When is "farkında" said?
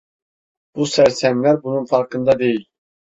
1.85-2.39